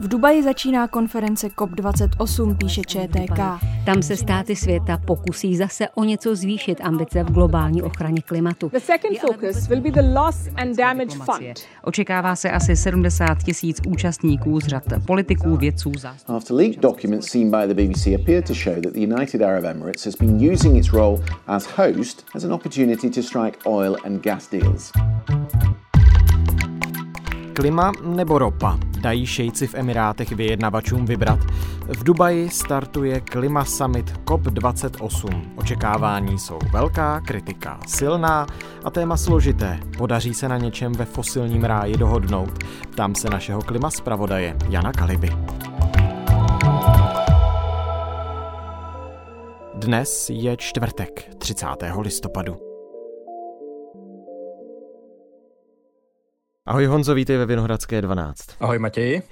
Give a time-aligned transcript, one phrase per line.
[0.00, 3.38] V Dubaji začíná konference COP28, píše ČTK.
[3.86, 8.70] Tam se státy světa pokusí zase o něco zvýšit ambice v globální ochraně klimatu.
[11.82, 16.32] Očekává se asi 70 tisíc účastníků z řad politiků, vědců, zástupců.
[16.32, 20.04] After leaked documents seen by the BBC appear to show that the United Arab Emirates
[20.04, 24.48] has been using its role as host as an opportunity to strike oil and gas
[24.48, 24.92] deals.
[27.56, 28.78] Klima nebo ropa?
[29.00, 31.38] Dají šejci v Emirátech vyjednavačům vybrat.
[31.88, 35.42] V Dubaji startuje Klima Summit COP28.
[35.56, 38.46] Očekávání jsou velká, kritika silná
[38.84, 39.80] a téma složité.
[39.98, 42.64] Podaří se na něčem ve fosilním ráji dohodnout.
[42.94, 45.28] Tam se našeho klima zpravodaje Jana Kaliby.
[49.74, 51.66] Dnes je čtvrtek, 30.
[52.00, 52.65] listopadu.
[56.66, 58.50] Ahoj Honzo, vítej ve Vinohradské 12.
[58.60, 59.22] Ahoj Matěji.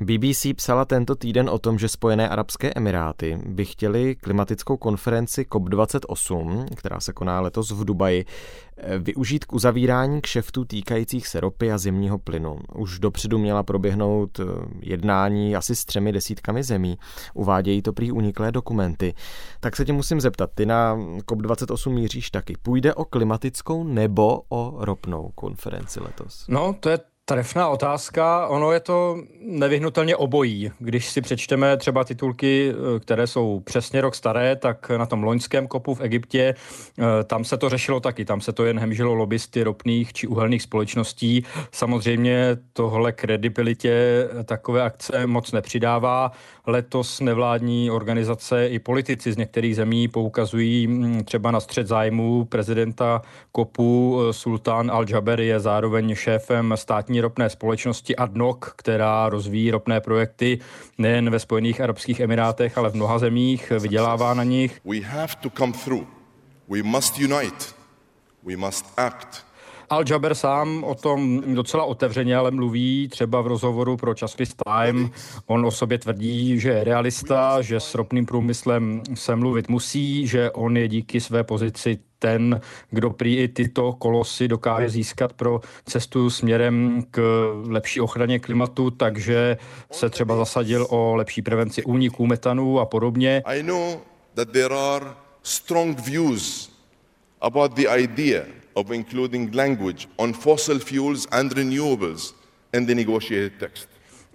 [0.00, 6.66] BBC psala tento týden o tom, že Spojené arabské emiráty by chtěli klimatickou konferenci COP28,
[6.76, 8.24] která se koná letos v Dubaji,
[8.76, 12.58] eh, využít k uzavírání kšeftů týkajících se ropy a zemního plynu.
[12.74, 14.44] Už dopředu měla proběhnout eh,
[14.80, 16.98] jednání asi s třemi desítkami zemí.
[17.34, 19.14] Uvádějí to prý uniklé dokumenty.
[19.60, 22.54] Tak se tě musím zeptat, ty na COP28 míříš taky.
[22.62, 26.44] Půjde o klimatickou nebo o ropnou konferenci letos?
[26.48, 26.98] No, to je
[27.30, 28.46] Trefná otázka.
[28.46, 30.70] Ono je to nevyhnutelně obojí.
[30.78, 35.66] Když si přečteme třeba titulky, eh, které jsou přesně rok staré, tak na tom loňském
[35.66, 36.54] kopu v Egyptě,
[36.98, 38.24] eh, tam se to řešilo taky.
[38.24, 41.44] Tam se to jen hemžilo lobbysty ropných či uhelných společností.
[41.72, 46.32] Samozřejmě tohle kredibilitě takové akce moc nepřidává.
[46.66, 53.22] Letos nevládní organizace i politici z některých zemí poukazují hm, třeba na střed zájmu prezidenta
[53.52, 54.20] kopu.
[54.20, 60.58] Eh, Sultán Al-Jaber je zároveň šéfem státní ropné společnosti ADNOC, která rozvíjí ropné projekty
[60.98, 64.80] nejen ve Spojených Arabských Emirátech, ale v mnoha zemích, vydělává na nich.
[64.84, 66.06] We have to come through.
[66.68, 67.64] We must unite.
[68.42, 69.49] We must act.
[69.90, 75.10] Al-Jaber sám o tom docela otevřeně ale mluví, třeba v rozhovoru pro časopis Time.
[75.46, 80.50] On o sobě tvrdí, že je realista, že s ropným průmyslem se mluvit musí, že
[80.50, 86.30] on je díky své pozici ten, kdo prý i tyto kolosy dokáže získat pro cestu
[86.30, 87.20] směrem k
[87.66, 89.56] lepší ochraně klimatu, takže
[89.92, 93.42] se třeba zasadil o lepší prevenci úniků metanu a podobně.
[93.44, 94.00] I know
[94.34, 95.06] that there are
[95.42, 96.70] strong views
[97.40, 102.32] about the idea of including language on fossil fuels and renewables
[102.72, 103.88] in the negotiated text.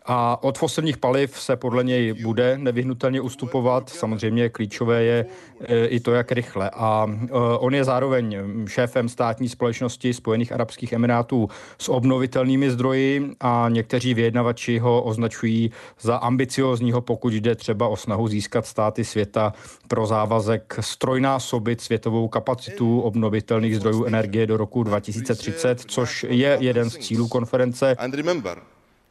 [0.07, 3.89] A od fosilních paliv se podle něj bude nevyhnutelně ustupovat.
[3.89, 5.25] Samozřejmě klíčové je
[5.61, 6.69] e, i to, jak rychle.
[6.69, 13.65] A e, on je zároveň šéfem státní společnosti Spojených Arabských Emirátů s obnovitelnými zdroji a
[13.69, 15.71] někteří vyjednavači ho označují
[16.01, 19.53] za ambiciozního, pokud jde třeba o snahu získat státy světa
[19.87, 26.97] pro závazek strojnásobit světovou kapacitu obnovitelných zdrojů energie do roku 2030, což je jeden z
[26.97, 27.95] cílů konference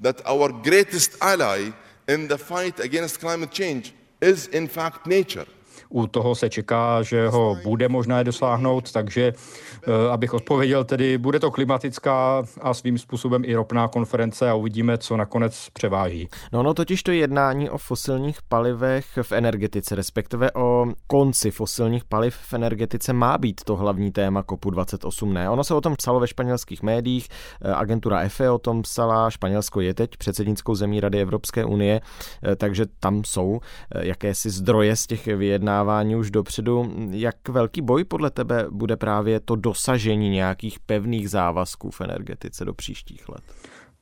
[0.05, 1.71] that our greatest ally
[2.09, 5.47] in the fight against climate change is in fact nature.
[5.89, 11.41] U toho se čeká, že ho bude možné dosáhnout, takže eh, abych odpověděl, tedy bude
[11.41, 16.29] to klimatická a svým způsobem i ropná konference a uvidíme, co nakonec převáží.
[16.53, 22.35] No, no totiž to jednání o fosilních palivech v energetice, respektive o konci fosilních paliv
[22.35, 25.51] v energetice má být to hlavní téma COP28, ne?
[25.51, 27.29] Ono se o tom psalo ve španělských médiích,
[27.63, 32.01] eh, agentura EFE o tom psala, Španělsko je teď předsednickou zemí Rady Evropské unie,
[32.43, 33.61] eh, takže tam jsou
[34.01, 36.93] jakési zdroje z těch vyjednávání vyjednávání už dopředu.
[37.11, 42.75] Jak velký boj podle tebe bude právě to dosažení nějakých pevných závazků v energetice do
[42.75, 43.43] příštích let?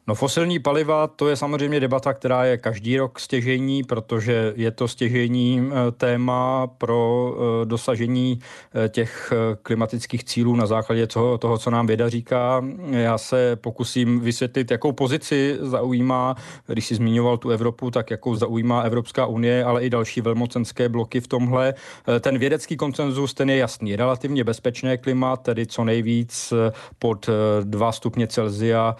[0.06, 4.88] No fosilní paliva, to je samozřejmě debata, která je každý rok stěžení, protože je to
[4.88, 8.38] stěžení eh, téma pro eh, dosažení
[8.74, 12.64] eh, těch klimatických cílů na základě toho, toho, co nám věda říká.
[12.90, 16.36] Já se pokusím vysvětlit, jakou pozici zaujímá,
[16.66, 21.20] když si zmiňoval tu Evropu, tak jakou zaujímá Evropská unie, ale i další velmocenské bloky
[21.20, 21.74] v tomhle.
[22.20, 23.96] Ten vědecký koncenzus, ten je jasný.
[23.96, 26.52] Relativně bezpečné klima, tedy co nejvíc
[26.98, 27.28] pod
[27.64, 28.96] 2 stupně Celzia,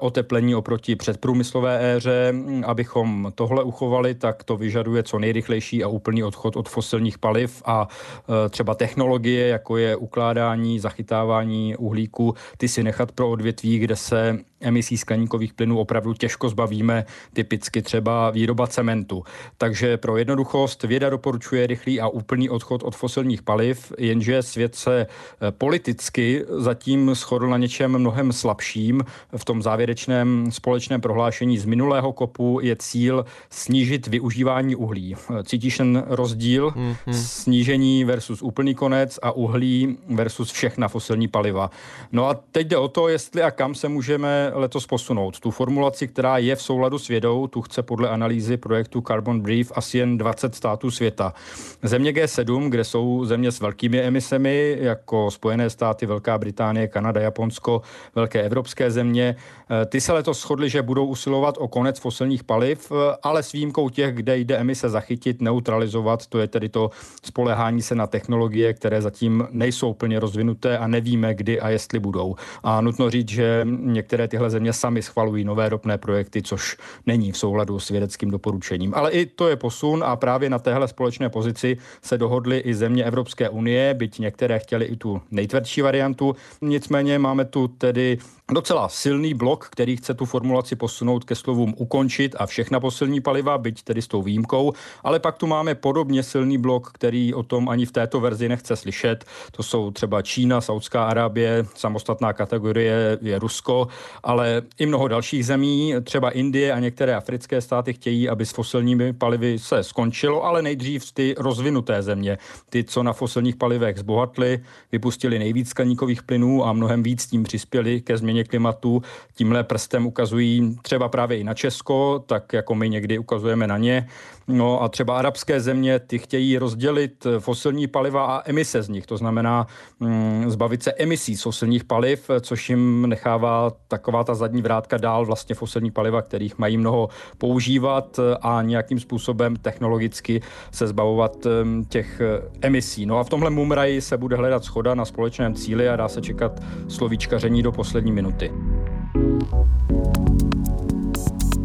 [0.00, 2.34] oteplení zrychlení oproti předprůmyslové éře.
[2.66, 7.88] Abychom tohle uchovali, tak to vyžaduje co nejrychlejší a úplný odchod od fosilních paliv a
[7.88, 14.38] e, třeba technologie, jako je ukládání, zachytávání uhlíku, ty si nechat pro odvětví, kde se
[14.64, 19.22] emisí skleníkových plynů opravdu těžko zbavíme, typicky třeba výroba cementu.
[19.58, 25.06] Takže pro jednoduchost věda doporučuje rychlý a úplný odchod od fosilních paliv, jenže svět se
[25.06, 29.02] eh, politicky zatím shodl na něčem mnohem slabším.
[29.36, 35.16] V tom závěrečném společném prohlášení z minulého kopu je cíl snížit využívání uhlí.
[35.44, 36.70] Cítíš ten rozdíl?
[36.70, 37.12] Mm-hmm.
[37.12, 41.70] Snížení versus úplný konec a uhlí versus všechna fosilní paliva.
[42.12, 45.40] No a teď jde o to, jestli a kam se můžeme letos posunout.
[45.40, 49.72] Tu formulaci, která je v souladu s vědou, tu chce podle analýzy projektu Carbon Brief
[49.74, 51.34] asi jen 20 států světa.
[51.82, 57.82] Země G7, kde jsou země s velkými emisemi, jako Spojené státy, Velká Británie, Kanada, Japonsko,
[58.14, 59.36] velké evropské země,
[59.82, 63.52] eh, ty se letos shodly, že budou usilovat o konec fosilních paliv, eh, ale s
[63.52, 66.90] výjimkou těch, kde jde emise zachytit, neutralizovat, to je tedy to
[67.24, 72.36] spolehání se na technologie, které zatím nejsou plně rozvinuté a nevíme, kdy a jestli budou.
[72.62, 77.38] A nutno říct, že některé tyhle země sami schvalují nové ropné projekty, což není v
[77.38, 78.94] souladu s vědeckým doporučením.
[78.94, 83.04] Ale i to je posun a právě na téhle společné pozici se dohodly i země
[83.04, 86.36] Evropské unie, byť některé chtěli i tu nejtvrdší variantu.
[86.60, 88.18] Nicméně máme tu tedy
[88.52, 93.58] docela silný blok, který chce tu formulaci posunout ke slovům ukončit a všechna posilní paliva,
[93.58, 97.68] byť tedy s tou výjimkou, ale pak tu máme podobně silný blok, který o tom
[97.68, 99.24] ani v této verzi nechce slyšet.
[99.52, 103.88] To jsou třeba Čína, Saudská Arábie, samostatná kategorie je Rusko,
[104.22, 109.12] ale i mnoho dalších zemí, třeba Indie a některé africké státy chtějí, aby s fosilními
[109.12, 112.38] palivy se skončilo, ale nejdřív ty rozvinuté země,
[112.70, 114.60] ty, co na fosilních palivech zbohatly,
[114.92, 119.02] vypustili nejvíc skleníkových plynů a mnohem víc tím přispěli ke změně změně klimatu.
[119.34, 124.08] Tímhle prstem ukazují třeba právě i na Česko, tak jako my někdy ukazujeme na ně.
[124.48, 129.06] No a třeba arabské země, ty chtějí rozdělit fosilní paliva a emise z nich.
[129.06, 129.66] To znamená
[130.00, 135.26] mm, zbavit se emisí z fosilních paliv, což jim nechává taková ta zadní vrátka dál
[135.26, 137.08] vlastně fosilní paliva, kterých mají mnoho
[137.38, 140.40] používat a nějakým způsobem technologicky
[140.70, 141.46] se zbavovat
[141.88, 142.20] těch
[142.60, 143.06] emisí.
[143.06, 146.20] No a v tomhle mumraji se bude hledat schoda na společném cíli a dá se
[146.20, 148.23] čekat slovíčkaření do poslední minuty.
[148.24, 148.50] 乗って。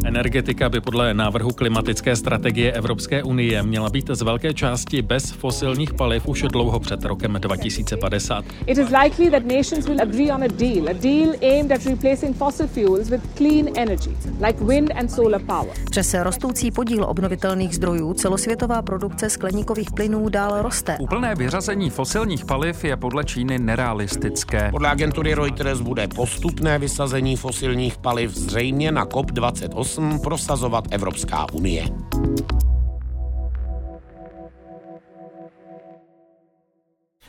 [0.10, 5.94] Energetika by podle návrhu klimatické strategie Evropské unie měla být z velké části bez fosilních
[5.94, 8.46] paliv už dlouho před rokem 2050.
[8.66, 12.38] It is likely that nations will agree on a deal, a deal aimed at replacing
[12.38, 14.10] fossil fuels with clean energy,
[14.48, 15.70] like wind and solar power.
[15.92, 20.98] Přes rostoucí podíl obnovitelných zdrojů celosvětová produkce skleníkových plynů dál roste.
[21.00, 24.72] Úplné vyřazení fosilních paliv je podle Číny nerealistické.
[24.72, 31.86] Podle agentury Reuters bude postupné vysazení fosilních paliv zřejmě na COP28 prosazovat Evropská unie.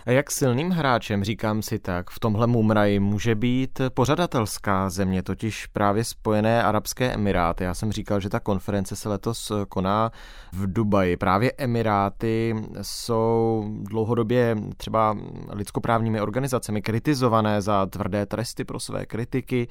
[0.07, 5.67] A jak silným hráčem, říkám si tak, v tomhle mumraji může být pořadatelská země, totiž
[5.67, 7.65] právě Spojené Arabské Emiráty.
[7.65, 10.11] Já jsem říkal, že ta konference se letos koná
[10.53, 11.17] v Dubaji.
[11.17, 15.17] Právě Emiráty jsou dlouhodobě třeba
[15.53, 19.69] lidskoprávními organizacemi kritizované za tvrdé tresty pro své kritiky.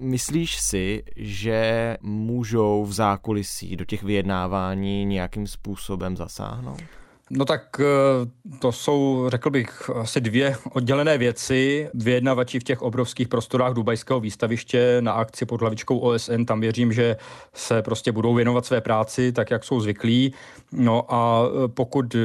[0.00, 6.99] Myslíš si, že můžou v zákulisí do těch vyjednávání nějakým způsobem zasáhnout?
[7.32, 7.84] No tak eh,
[8.58, 11.88] to jsou, řekl bych, asi dvě oddělené věci.
[11.94, 17.16] Vyjednavači v těch obrovských prostorách Dubajského výstaviště na akci pod hlavičkou OSN, tam věřím, že
[17.54, 20.34] se prostě budou věnovat své práci tak, jak jsou zvyklí.
[20.72, 22.16] No a eh, pokud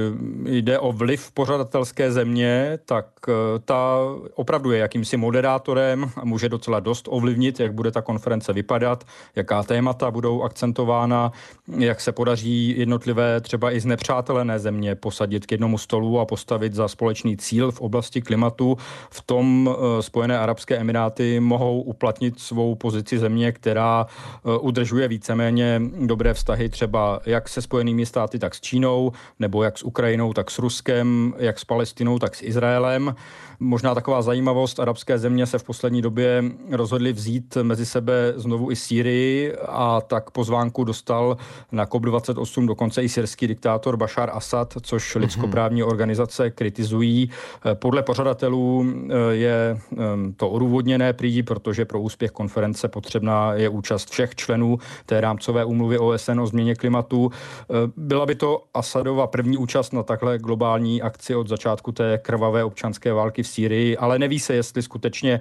[0.46, 3.34] jde o vliv pořadatelské země, tak eh,
[3.66, 4.00] ta
[4.36, 9.04] opravdu je jakýmsi moderátorem a může docela dost ovlivnit, jak bude ta konference vypadat,
[9.36, 11.32] jaká témata budou akcentována,
[11.78, 16.88] jak se podaří jednotlivé třeba i znepřátelené země posadit k jednomu stolu a postavit za
[16.88, 18.78] společný cíl v oblasti klimatu.
[19.10, 25.82] V tom eh, Spojené Arabské Emiráty mohou uplatnit svou pozici země, která eh, udržuje víceméně
[26.06, 30.52] dobré vztahy třeba jak se Spojenými státy, tak s Čínou, nebo jak s Ukrajinou, tak
[30.52, 33.16] s Ruskem, jak s Palestinou, tak s Izraelem.
[33.60, 38.76] Možná taková zajímavost, arabské země se v poslední době rozhodly vzít mezi sebe znovu i
[38.76, 41.38] Sýrii a tak pozvánku dostal
[41.72, 47.30] na COP28 dokonce i syrský diktátor Bashar Assad, což lidskoprávní organizace kritizují.
[47.74, 48.86] Podle pořadatelů
[49.30, 49.80] je
[50.38, 55.98] to odůvodněné prý, protože pro úspěch konference potřebná je účast všech členů té rámcové úmluvy
[55.98, 57.32] OSN o změně klimatu.
[57.98, 63.14] Byla by to Asadova první účast na takhle globální akci od začátku té krvavé občanské
[63.14, 65.40] války v Sýrii, ale neví se, jestli skutečně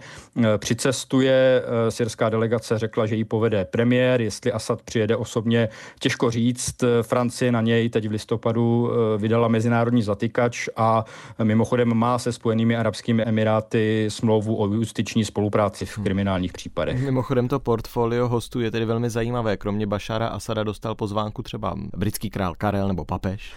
[0.59, 1.63] přicestuje.
[1.89, 5.69] Syrská delegace řekla, že ji povede premiér, jestli Asad přijede osobně,
[6.01, 6.75] těžko říct.
[7.03, 11.05] Francie na něj teď v listopadu vydala mezinárodní zatykač a
[11.43, 17.03] mimochodem má se Spojenými arabskými emiráty smlouvu o justiční spolupráci v kriminálních případech.
[17.03, 19.57] Mimochodem to portfolio hostů je tedy velmi zajímavé.
[19.57, 23.55] Kromě Bašara Asada dostal pozvánku třeba britský král Karel nebo papež.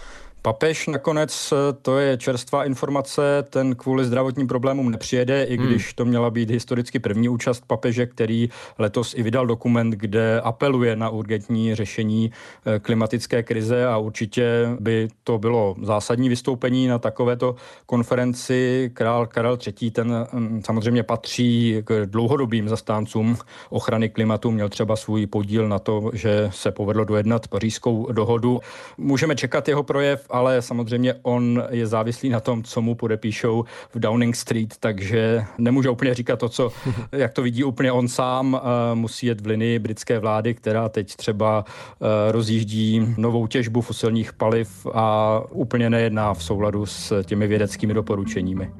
[0.48, 1.52] Papež nakonec,
[1.82, 5.66] to je čerstvá informace, ten kvůli zdravotním problémům nepřijede, i hmm.
[5.66, 10.96] když to měla být historicky první účast papeže, který letos i vydal dokument, kde apeluje
[10.96, 12.30] na urgentní řešení
[12.66, 17.54] eh, klimatické krize a určitě by to bylo zásadní vystoupení na takovéto
[17.86, 18.90] konferenci.
[18.94, 19.90] Král Karel III.
[19.90, 23.36] ten hm, samozřejmě patří k dlouhodobým zastáncům
[23.70, 28.60] ochrany klimatu, měl třeba svůj podíl na to, že se povedlo dojednat pařížskou dohodu.
[28.98, 33.64] Můžeme čekat jeho projev, ale samozřejmě on je závislý na tom, co mu podepíšou
[33.94, 36.72] v Downing Street, takže nemůže úplně říkat to, co,
[37.12, 38.60] jak to vidí úplně on sám.
[38.94, 44.86] Musí jet v linii britské vlády, která teď třeba eh, rozjíždí novou těžbu fosilních paliv
[44.94, 48.70] a úplně nejedná v souladu s těmi vědeckými doporučeními.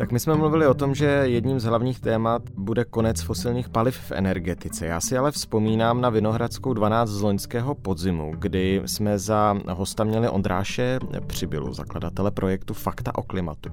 [0.00, 3.96] Tak my jsme mluvili o tom, že jedním z hlavních témat bude konec fosilních paliv
[3.96, 4.86] v energetice.
[4.86, 10.28] Já si ale vzpomínám na Vinohradskou 12 z loňského podzimu, kdy jsme za hosta měli
[10.28, 13.70] Ondráše Přibylu, zakladatele projektu Fakta o klimatu.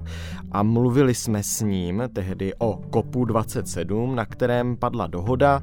[0.51, 5.62] A mluvili jsme s ním tehdy o COPu 27, na kterém padla dohoda,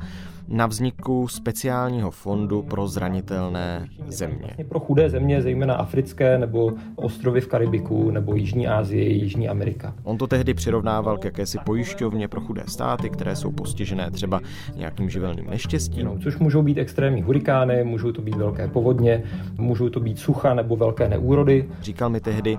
[0.48, 4.38] na vzniku speciálního fondu pro zranitelné země.
[4.40, 9.94] Vlastně pro chudé země, zejména africké nebo ostrovy v Karibiku nebo Jižní Asie, Jižní Amerika.
[10.02, 14.40] On to tehdy přirovnával k jakési pojišťovně pro chudé státy, které jsou postižené třeba
[14.76, 16.04] nějakým živelným neštěstím.
[16.04, 19.22] No, což můžou být extrémní hurikány, můžou to být velké povodně,
[19.58, 21.68] můžou to být sucha nebo velké neúrody.
[21.82, 22.58] Říkal mi tehdy,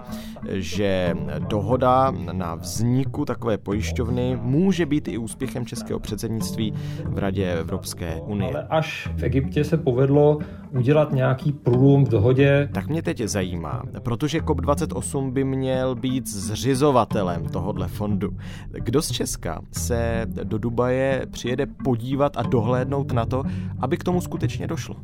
[0.49, 6.73] že dohoda na vzniku takové pojišťovny může být i úspěchem českého předsednictví
[7.05, 8.49] v Radě Evropské Evropské unie.
[8.49, 10.39] Ale až v Egyptě se povedlo
[10.71, 12.69] udělat nějaký průlom v dohodě.
[12.73, 18.29] Tak mě teď zajímá, protože COP28 by měl být zřizovatelem tohohle fondu.
[18.71, 23.43] Kdo z Česka se do Dubaje přijede podívat a dohlédnout na to,
[23.79, 24.95] aby k tomu skutečně došlo?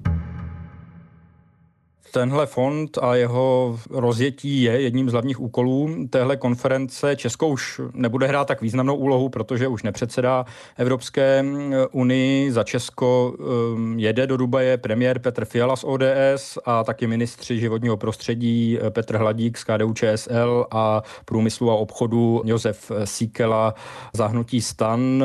[2.11, 7.15] Tenhle fond a jeho rozjetí je jedním z hlavních úkolů téhle konference.
[7.15, 10.45] Česko už nebude hrát tak významnou úlohu, protože už nepředsedá
[10.77, 11.45] Evropské
[11.91, 12.51] unii.
[12.51, 13.33] Za Česko
[13.73, 19.17] um, jede do Dubaje premiér Petr Fiala z ODS a taky ministři životního prostředí Petr
[19.17, 23.75] Hladík z KDU ČSL a průmyslu a obchodu Josef Síkela
[24.13, 25.23] zahnutí stan,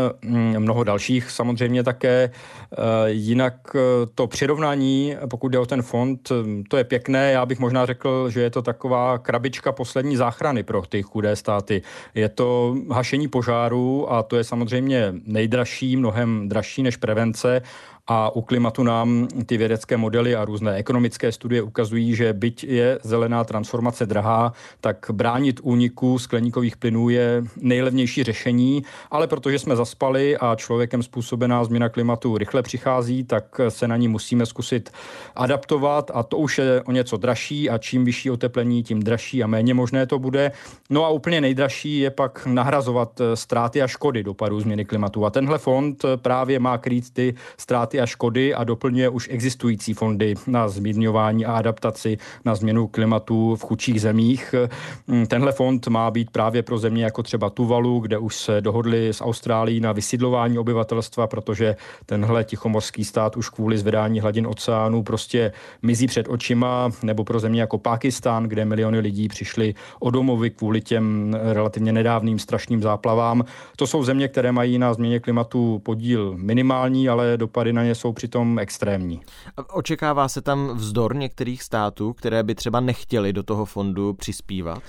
[0.59, 2.31] mnoho dalších samozřejmě také.
[2.79, 3.81] Uh, jinak uh,
[4.15, 6.33] to přirovnání, pokud jde o ten fond,
[6.69, 7.33] to to je pěkné.
[7.33, 11.83] Já bych možná řekl, že je to taková krabička poslední záchrany pro ty chudé státy.
[12.15, 17.63] Je to hašení požáru a to je samozřejmě nejdražší, mnohem dražší než prevence
[18.09, 22.99] a u klimatu nám ty vědecké modely a různé ekonomické studie ukazují, že byť je
[23.03, 30.37] zelená transformace drahá, tak bránit úniku skleníkových plynů je nejlevnější řešení, ale protože jsme zaspali
[30.37, 34.91] a člověkem způsobená změna klimatu rychle přichází, tak se na ní musíme zkusit
[35.37, 39.47] adaptovat a to už je o něco dražší a čím vyšší oteplení, tím dražší a
[39.47, 40.53] méně možné to bude.
[40.91, 45.27] No a úplně nejdražší je pak nahrazovat ztráty a škody dopadů změny klimatu.
[45.27, 49.95] A tenhle fond právě má krýt ty ztráty ztráty a škody a doplňuje už existující
[49.95, 54.55] fondy na zmírňování a adaptaci na změnu klimatu v chudších zemích.
[55.07, 59.09] Mm, tenhle fond má být právě pro země jako třeba Tuvalu, kde už se dohodli
[59.09, 61.77] s Austrálií na vysidlování obyvatelstva, protože
[62.07, 67.61] tenhle tichomorský stát už kvůli zvedání hladin oceánu prostě mizí před očima, nebo pro země
[67.61, 73.45] jako Pákistán, kde miliony lidí přišli o domovy kvůli těm relativně nedávným strašným záplavám.
[73.77, 78.13] To jsou země, které mají na změně klimatu podíl minimální, ale dopady na ně jsou
[78.13, 79.21] přitom extrémní.
[79.73, 84.83] Očekává se tam vzdor některých států, které by třeba nechtěli do toho fondu přispívat?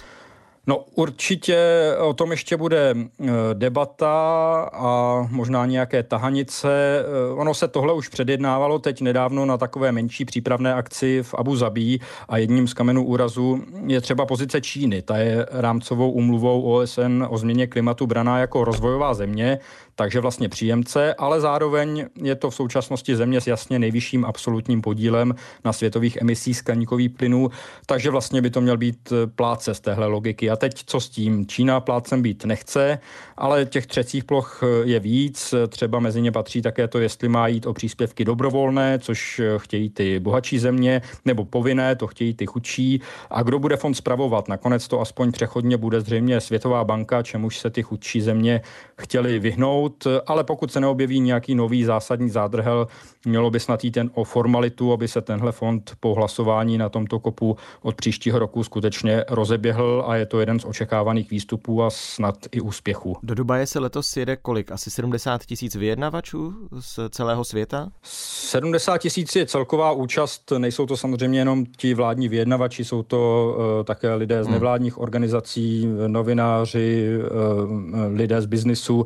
[0.70, 6.70] No určitě o tom ještě bude eh, debata a možná nějaké tahanice.
[7.00, 11.56] Eh, ono se tohle už předjednávalo teď nedávno na takové menší přípravné akci v Abu
[11.56, 15.02] Zabí a jedním z kamenů úrazu je třeba pozice Číny.
[15.02, 19.60] Ta je rámcovou umluvou OSN o změně klimatu braná jako rozvojová země
[19.98, 25.36] takže vlastně příjemce, ale zároveň je to v současnosti země s jasně nejvyšším absolutním podílem
[25.66, 27.50] na světových emisí skleníkových plynů,
[27.86, 30.50] takže vlastně by to měl být eh, pláce z téhle logiky.
[30.50, 31.48] A teď co s tím?
[31.48, 33.00] Čína plácem být nechce,
[33.38, 35.54] ale těch třecích ploch eh, je víc.
[35.68, 39.90] Třeba mezi ně patří také to, jestli má jít o příspěvky dobrovolné, což eh, chtějí
[39.90, 43.02] ty bohatší země, nebo povinné, to chtějí ty chudší.
[43.30, 44.48] A kdo bude fond spravovat?
[44.48, 48.62] Nakonec to aspoň přechodně bude zřejmě Světová banka, čemuž se ty chudší země
[48.98, 52.88] chtěli vyhnout ale pokud se neobjeví nějaký nový zásadní zádrhel,
[53.26, 57.20] mělo by snad jít jen o formalitu, aby se tenhle fond po hlasování na tomto
[57.20, 62.36] kopu od příštího roku skutečně rozeběhl a je to jeden z očekávaných výstupů a snad
[62.51, 63.18] i úspěchů.
[63.24, 64.72] Do Dubaje se letos jede kolik?
[64.72, 67.89] Asi 70 tisíc vyjednavačů z celého světa?
[68.04, 73.84] 70 tisíc je celková účast, nejsou to samozřejmě jenom ti vládní vyjednavači, jsou to uh,
[73.84, 74.54] také lidé z hmm.
[74.54, 79.06] nevládních organizací, novináři, uh, lidé z biznisu uh,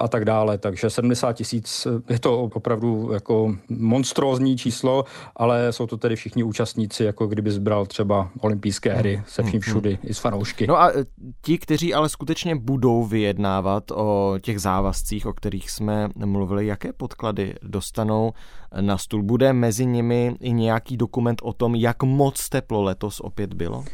[0.00, 0.58] a tak dále.
[0.58, 5.04] Takže 70 tisíc je to opravdu jako monstrózní číslo,
[5.36, 9.98] ale jsou to tedy všichni účastníci, jako kdyby zbral třeba olympijské hry se vším všudy,
[10.04, 10.59] i s fanoušky.
[10.66, 11.04] No a e,
[11.42, 17.54] ti, kteří ale skutečně budou vyjednávat o těch závazcích, o kterých jsme mluvili, jaké podklady
[17.62, 18.32] dostanou
[18.80, 19.22] na stůl?
[19.22, 23.84] Bude mezi nimi i nějaký dokument o tom, jak moc teplo letos opět bylo?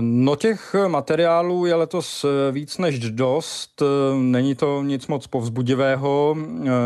[0.00, 3.82] No těch materiálů je letos víc než dost.
[4.20, 6.36] Není to nic moc povzbudivého.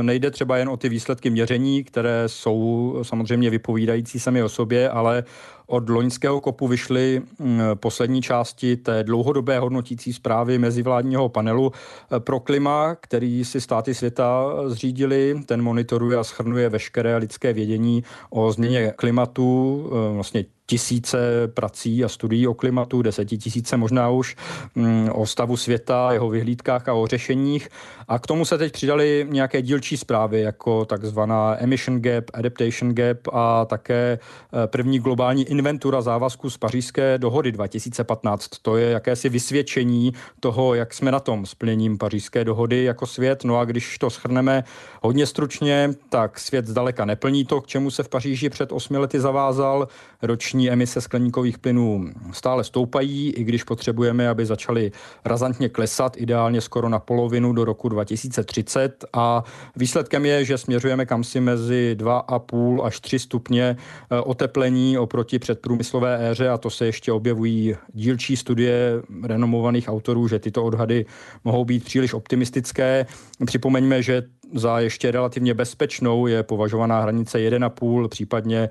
[0.02, 5.24] Nejde třeba jen o ty výsledky měření, které jsou samozřejmě vypovídající sami o sobě, ale
[5.66, 11.72] od loňského kopu vyšly mm, poslední části té dlouhodobé hodnotící zprávy mezivládního panelu
[12.18, 15.42] pro klima, který si státy světa zřídili.
[15.46, 21.18] Ten monitoruje a schrnuje veškeré lidské vědění o změně klimatu, vlastně tisíce
[21.54, 24.36] prací a studií o klimatu, desetitisíce možná už,
[24.74, 27.68] mm, o stavu světa, jeho vyhlídkách a o řešeních.
[28.08, 33.18] A k tomu se teď přidali nějaké dílčí zprávy, jako takzvaná emission gap, adaptation gap
[33.32, 38.48] a také eh, první globální inventura závazků z pařížské dohody 2015.
[38.62, 43.44] To je jakési vysvědčení toho, jak jsme na tom s plněním pařížské dohody jako svět.
[43.44, 44.64] No a když to schrneme
[45.02, 49.20] hodně stručně, tak svět zdaleka neplní to, k čemu se v Paříži před osmi lety
[49.20, 49.88] zavázal.
[50.22, 54.92] Roční roční emise skleníkových plynů stále stoupají, i když potřebujeme, aby začaly
[55.24, 59.44] razantně klesat, ideálně skoro na polovinu do roku 2030 a
[59.76, 66.30] výsledkem je, že směřujeme kam si mezi 2,5 až 3 stupně eh, oteplení oproti předprůmyslové
[66.30, 71.06] éře a to se ještě objevují dílčí studie renomovaných autorů, že tyto odhady
[71.44, 73.06] mohou být příliš optimistické.
[73.46, 74.22] Připomeňme, že
[74.54, 78.68] za ještě relativně bezpečnou je považovaná hranice 1,5, případně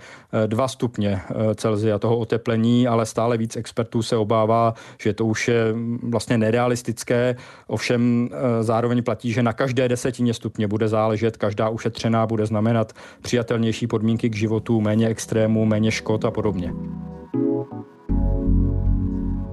[0.48, 5.26] 2 eh, stupně eh, Celsia toho oteplení, ale stále víc expertů se obává, že to
[5.26, 7.36] už je mm, vlastně nerealistické.
[7.68, 12.94] Ovšem eh, zároveň platí, že na každé desetině stupně bude záležet, každá ušetřená bude znamenat
[13.22, 16.74] přijatelnější podmínky k životu, méně extrémů, méně škod a podobně.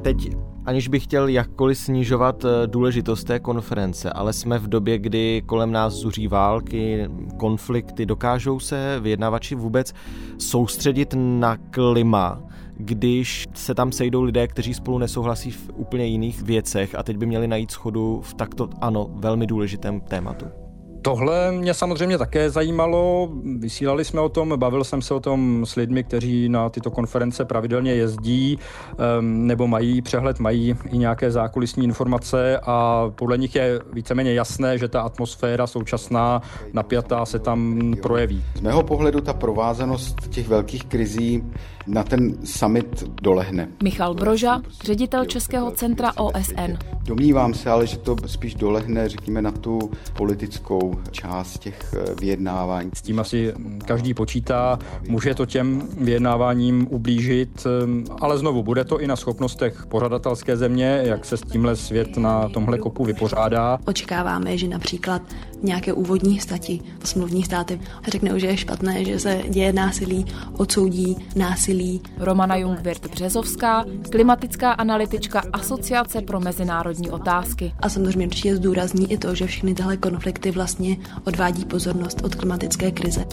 [0.02, 5.42] Teď aniž bych chtěl jakkoliv snižovat eh, důležitost té konference, ale jsme v době, kdy
[5.46, 9.92] kolem nás zuří války, konflikty, dokážou se vyjednavači vůbec
[10.38, 12.42] soustředit na klima,
[12.76, 17.26] když se tam sejdou lidé, kteří spolu nesouhlasí v úplně jiných věcech a teď by
[17.26, 20.61] měli najít schodu v takto, ano, velmi důležitém tématu.
[21.02, 23.28] Tohle mě samozřejmě také zajímalo.
[23.58, 27.44] Vysílali jsme o tom, bavil jsem se o tom s lidmi, kteří na tyto konference
[27.44, 28.58] pravidelně jezdí
[28.98, 34.78] ehm, nebo mají přehled, mají i nějaké zákulisní informace a podle nich je víceméně jasné,
[34.78, 38.44] že ta atmosféra současná napjatá se tam projeví.
[38.54, 41.44] Z mého pohledu ta provázanost těch velkých krizí
[41.86, 43.68] na ten summit dolehne.
[43.82, 46.78] Michal Broža, ředitel Českého centra OSN.
[47.04, 52.90] Domnívám se ale, že to spíš dolehne, řekněme, na tu politickou část těch eh, vyjednávání.
[52.94, 59.00] S tím asi každý počítá, může to těm vyjednáváním ublížit, eh, ale znovu, bude to
[59.00, 63.78] i na schopnostech pořadatelské země, jak se s tímhle svět na tomhle kopu vypořádá.
[63.86, 65.22] Očekáváme, že například
[65.62, 71.71] nějaké úvodní stati smluvní státy řeknou, že je špatné, že se děje násilí, odsoudí násilí.
[72.18, 77.74] Romana Jungwirth Březovská, klimatická analytička Asociace pro mezinárodní otázky.
[77.80, 82.90] A samozřejmě určitě zdůrazní i to, že všechny tyhle konflikty vlastně odvádí pozornost od klimatické
[82.90, 83.24] krize.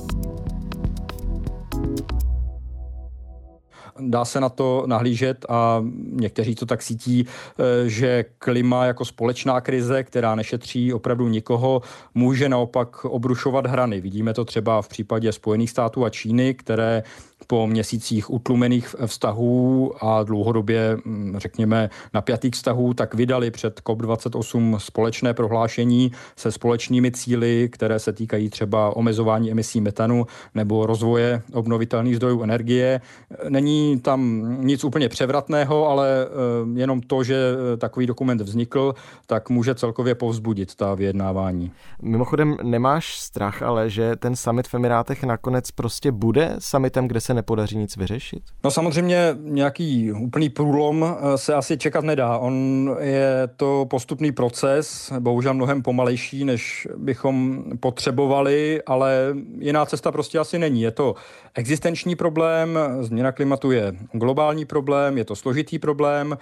[4.02, 9.62] dá se na to nahlížet a někteří to tak cítí, eh, že klima jako společná
[9.62, 11.82] krize, která nešetří opravdu nikoho,
[12.16, 14.02] může naopak obrušovat hrany.
[14.02, 17.04] Vidíme to třeba v případě Spojených států a Číny, které
[17.48, 25.34] po měsících utlumených vztahů a dlouhodobě, mm, řekněme, napjatých vztahů, tak vydali před COP28 společné
[25.34, 32.44] prohlášení se společnými cíly, které se týkají třeba omezování emisí metanu nebo rozvoje obnovitelných zdrojů
[32.44, 33.02] energie.
[33.50, 38.94] Není tam nic úplně převratného, ale eh, jenom to, že eh, takový dokument vznikl,
[39.26, 41.72] tak může celkově povzbudit ta vyjednávání.
[42.02, 47.29] Mimochodem nemáš strach, ale že ten summit v Emirátech nakonec prostě bude summitem, kde se
[47.34, 48.44] nepodaří nic vyřešit?
[48.64, 52.38] No samozřejmě nějaký úplný průlom eh, se asi čekat nedá.
[52.38, 60.40] On je to postupný proces, bohužel mnohem pomalejší, než bychom potřebovali, ale jiná cesta prostě
[60.40, 60.82] asi není.
[60.82, 61.16] Je to
[61.54, 66.38] existenční problém, změna klimatu je globální problém, je to složitý problém,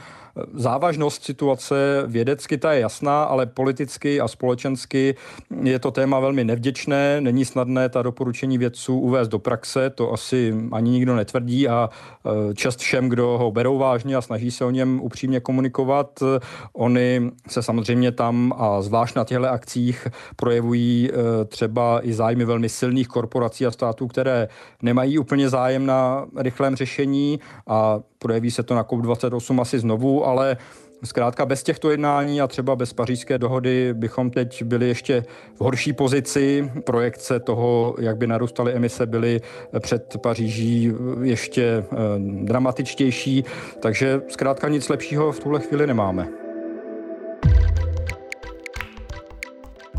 [0.54, 5.16] závažnost situace vědecky ta je jasná, ale politicky a společensky
[5.64, 10.54] je to téma velmi nevděčné, není snadné ta doporučení vědců uvést do praxe, to asi
[10.78, 14.72] ani nikdo netvrdí a e, čest všem, kdo ho berou vážně a snaží se o
[14.72, 16.24] něm upřímně komunikovat.
[16.74, 22.70] Oni se samozřejmě tam a zvlášť na těchto akcích projevují e, třeba i zájmy velmi
[22.70, 24.48] silných korporací a států, které
[24.82, 30.58] nemají úplně zájem na rychlém řešení a projeví se to na COP28 asi znovu, ale
[31.04, 35.24] Zkrátka bez těchto jednání a třeba bez pařížské dohody bychom teď byli ještě
[35.56, 36.72] v horší pozici.
[36.84, 39.42] Projekce toho, jak by narůstaly emise, byly
[39.80, 41.86] před Paříží ještě eh,
[42.44, 43.44] dramatičtější,
[43.80, 46.28] takže zkrátka nic lepšího v tuhle chvíli nemáme.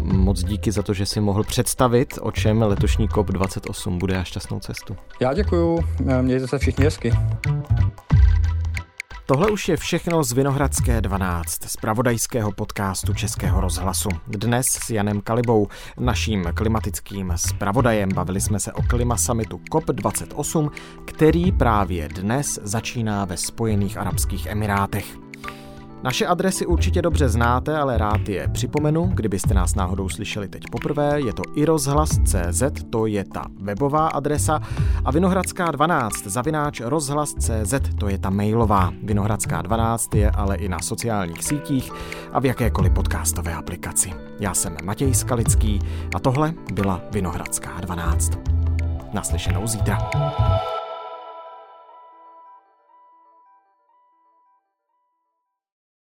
[0.01, 4.61] Moc díky za to, že si mohl představit, o čem letošní COP28 bude a šťastnou
[4.61, 4.97] cestu.
[5.21, 5.79] Já děkuju,
[6.23, 7.13] mějte se všichni hezky.
[9.31, 14.09] Tohle už je všechno z Vinohradské 12, z pravodajského podcastu Českého rozhlasu.
[14.27, 15.69] Dnes s Janem Kalibou,
[16.01, 18.09] naším klimatickým zpravodajem.
[18.15, 20.71] Bavili jsme se o klima summitu COP28,
[21.05, 25.28] který právě dnes začíná ve Spojených Arabských Emirátech.
[26.03, 31.21] Naše adresy určitě dobře znáte, ale rád je připomenu, kdybyste nás náhodou slyšeli teď poprvé,
[31.21, 34.61] je to i rozhlas.cz, to je ta webová adresa
[35.05, 38.93] a Vinohradská 12 zavináč rozhlas.cz, to je ta mailová.
[39.03, 41.93] Vinohradská 12 je ale i na sociálních sítích
[42.33, 44.13] a v jakékoliv podcastové aplikaci.
[44.41, 45.79] Já jsem Matěj Skalický
[46.15, 48.33] a tohle byla Vinohradská 12.
[49.13, 49.99] Naslyšenou zítra.